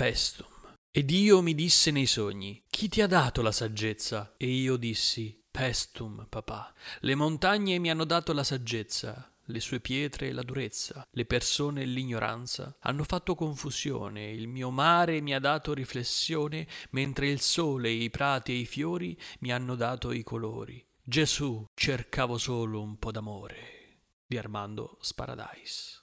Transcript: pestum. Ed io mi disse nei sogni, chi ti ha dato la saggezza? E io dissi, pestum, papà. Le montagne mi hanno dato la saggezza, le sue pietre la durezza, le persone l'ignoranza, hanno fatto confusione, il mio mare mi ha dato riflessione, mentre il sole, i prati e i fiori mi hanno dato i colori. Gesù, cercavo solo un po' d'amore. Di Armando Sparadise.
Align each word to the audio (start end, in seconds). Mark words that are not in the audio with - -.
pestum. 0.00 0.46
Ed 0.90 1.10
io 1.10 1.42
mi 1.42 1.54
disse 1.54 1.90
nei 1.90 2.06
sogni, 2.06 2.64
chi 2.70 2.88
ti 2.88 3.02
ha 3.02 3.06
dato 3.06 3.42
la 3.42 3.52
saggezza? 3.52 4.32
E 4.38 4.46
io 4.46 4.76
dissi, 4.76 5.38
pestum, 5.50 6.24
papà. 6.26 6.72
Le 7.00 7.14
montagne 7.14 7.78
mi 7.78 7.90
hanno 7.90 8.04
dato 8.04 8.32
la 8.32 8.42
saggezza, 8.42 9.30
le 9.44 9.60
sue 9.60 9.80
pietre 9.80 10.32
la 10.32 10.42
durezza, 10.42 11.06
le 11.10 11.26
persone 11.26 11.84
l'ignoranza, 11.84 12.74
hanno 12.80 13.04
fatto 13.04 13.34
confusione, 13.34 14.30
il 14.30 14.48
mio 14.48 14.70
mare 14.70 15.20
mi 15.20 15.34
ha 15.34 15.38
dato 15.38 15.74
riflessione, 15.74 16.66
mentre 16.92 17.28
il 17.28 17.40
sole, 17.40 17.90
i 17.90 18.08
prati 18.08 18.52
e 18.52 18.60
i 18.60 18.64
fiori 18.64 19.14
mi 19.40 19.52
hanno 19.52 19.74
dato 19.74 20.12
i 20.12 20.22
colori. 20.22 20.82
Gesù, 21.02 21.62
cercavo 21.74 22.38
solo 22.38 22.80
un 22.80 22.98
po' 22.98 23.10
d'amore. 23.10 23.98
Di 24.26 24.38
Armando 24.38 24.96
Sparadise. 25.02 25.98